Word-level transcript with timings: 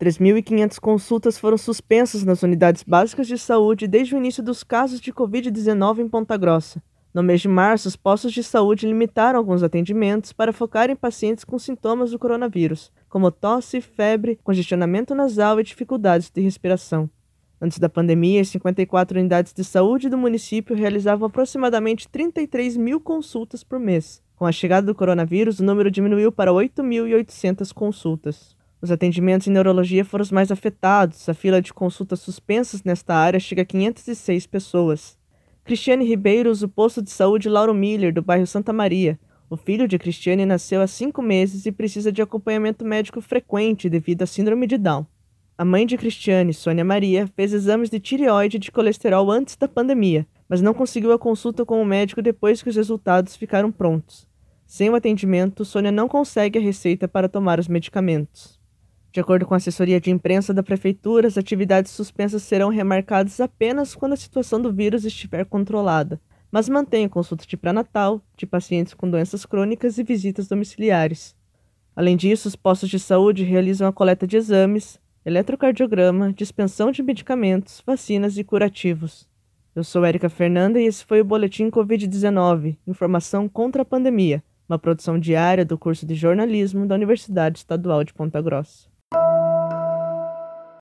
3.500 0.00 0.78
consultas 0.78 1.38
foram 1.38 1.58
suspensas 1.58 2.24
nas 2.24 2.44
unidades 2.44 2.84
básicas 2.84 3.26
de 3.26 3.36
saúde 3.36 3.88
desde 3.88 4.14
o 4.14 4.18
início 4.18 4.44
dos 4.44 4.62
casos 4.62 5.00
de 5.00 5.12
Covid-19 5.12 5.98
em 5.98 6.08
Ponta 6.08 6.36
Grossa. 6.36 6.80
No 7.12 7.20
mês 7.20 7.40
de 7.40 7.48
março, 7.48 7.88
os 7.88 7.96
postos 7.96 8.32
de 8.32 8.44
saúde 8.44 8.86
limitaram 8.86 9.40
alguns 9.40 9.64
atendimentos 9.64 10.32
para 10.32 10.52
focar 10.52 10.88
em 10.88 10.94
pacientes 10.94 11.42
com 11.42 11.58
sintomas 11.58 12.12
do 12.12 12.18
coronavírus, 12.18 12.92
como 13.08 13.32
tosse, 13.32 13.80
febre, 13.80 14.38
congestionamento 14.44 15.16
nasal 15.16 15.58
e 15.58 15.64
dificuldades 15.64 16.30
de 16.30 16.40
respiração. 16.40 17.10
Antes 17.60 17.80
da 17.80 17.88
pandemia, 17.88 18.40
as 18.40 18.48
54 18.50 19.18
unidades 19.18 19.52
de 19.52 19.64
saúde 19.64 20.08
do 20.08 20.16
município 20.16 20.76
realizavam 20.76 21.26
aproximadamente 21.26 22.08
33 22.08 22.76
mil 22.76 23.00
consultas 23.00 23.64
por 23.64 23.80
mês. 23.80 24.22
Com 24.36 24.46
a 24.46 24.52
chegada 24.52 24.86
do 24.86 24.94
coronavírus, 24.94 25.58
o 25.58 25.64
número 25.64 25.90
diminuiu 25.90 26.30
para 26.30 26.52
8.800 26.52 27.72
consultas. 27.72 28.56
Os 28.80 28.92
atendimentos 28.92 29.48
em 29.48 29.50
neurologia 29.50 30.04
foram 30.04 30.22
os 30.22 30.30
mais 30.30 30.52
afetados. 30.52 31.28
A 31.28 31.34
fila 31.34 31.60
de 31.60 31.74
consultas 31.74 32.20
suspensas 32.20 32.84
nesta 32.84 33.14
área 33.14 33.40
chega 33.40 33.62
a 33.62 33.64
506 33.64 34.46
pessoas. 34.46 35.18
Cristiane 35.64 36.04
Ribeiro 36.04 36.50
usa 36.50 36.66
o 36.66 36.68
posto 36.68 37.02
de 37.02 37.10
saúde 37.10 37.48
Lauro 37.48 37.74
Miller, 37.74 38.12
do 38.12 38.22
bairro 38.22 38.46
Santa 38.46 38.72
Maria. 38.72 39.18
O 39.50 39.56
filho 39.56 39.88
de 39.88 39.98
Cristiane 39.98 40.46
nasceu 40.46 40.80
há 40.80 40.86
cinco 40.86 41.20
meses 41.20 41.66
e 41.66 41.72
precisa 41.72 42.12
de 42.12 42.22
acompanhamento 42.22 42.84
médico 42.84 43.20
frequente 43.20 43.88
devido 43.88 44.22
à 44.22 44.26
síndrome 44.26 44.66
de 44.66 44.78
Down. 44.78 45.06
A 45.56 45.64
mãe 45.64 45.84
de 45.84 45.96
Cristiane, 45.96 46.54
Sônia 46.54 46.84
Maria, 46.84 47.26
fez 47.34 47.52
exames 47.52 47.90
de 47.90 47.98
tireoide 47.98 48.58
e 48.58 48.60
de 48.60 48.70
colesterol 48.70 49.30
antes 49.30 49.56
da 49.56 49.66
pandemia, 49.66 50.26
mas 50.48 50.62
não 50.62 50.72
conseguiu 50.72 51.12
a 51.12 51.18
consulta 51.18 51.64
com 51.64 51.82
o 51.82 51.84
médico 51.84 52.22
depois 52.22 52.62
que 52.62 52.68
os 52.68 52.76
resultados 52.76 53.34
ficaram 53.34 53.72
prontos. 53.72 54.28
Sem 54.64 54.88
o 54.88 54.94
atendimento, 54.94 55.64
Sônia 55.64 55.90
não 55.90 56.06
consegue 56.06 56.58
a 56.58 56.62
receita 56.62 57.08
para 57.08 57.28
tomar 57.28 57.58
os 57.58 57.66
medicamentos. 57.66 58.57
De 59.18 59.22
acordo 59.22 59.44
com 59.44 59.52
a 59.52 59.56
assessoria 59.56 60.00
de 60.00 60.12
imprensa 60.12 60.54
da 60.54 60.62
prefeitura, 60.62 61.26
as 61.26 61.36
atividades 61.36 61.90
suspensas 61.90 62.40
serão 62.40 62.68
remarcadas 62.68 63.40
apenas 63.40 63.92
quando 63.92 64.12
a 64.12 64.16
situação 64.16 64.62
do 64.62 64.72
vírus 64.72 65.04
estiver 65.04 65.44
controlada, 65.44 66.20
mas 66.52 66.68
mantém 66.68 67.08
consulta 67.08 67.44
de 67.44 67.56
pré-natal, 67.56 68.22
de 68.36 68.46
pacientes 68.46 68.94
com 68.94 69.10
doenças 69.10 69.44
crônicas 69.44 69.98
e 69.98 70.04
visitas 70.04 70.46
domiciliares. 70.46 71.34
Além 71.96 72.16
disso, 72.16 72.46
os 72.46 72.54
postos 72.54 72.88
de 72.88 73.00
saúde 73.00 73.42
realizam 73.42 73.88
a 73.88 73.92
coleta 73.92 74.24
de 74.24 74.36
exames, 74.36 75.00
eletrocardiograma, 75.26 76.32
dispensão 76.32 76.92
de 76.92 77.02
medicamentos, 77.02 77.82
vacinas 77.84 78.38
e 78.38 78.44
curativos. 78.44 79.28
Eu 79.74 79.82
sou 79.82 80.04
Érica 80.04 80.28
Fernanda 80.28 80.80
e 80.80 80.86
esse 80.86 81.04
foi 81.04 81.20
o 81.20 81.24
Boletim 81.24 81.70
Covid-19 81.70 82.76
Informação 82.86 83.48
contra 83.48 83.82
a 83.82 83.84
Pandemia, 83.84 84.44
uma 84.68 84.78
produção 84.78 85.18
diária 85.18 85.64
do 85.64 85.76
curso 85.76 86.06
de 86.06 86.14
jornalismo 86.14 86.86
da 86.86 86.94
Universidade 86.94 87.58
Estadual 87.58 88.04
de 88.04 88.14
Ponta 88.14 88.40
Grossa. 88.40 88.96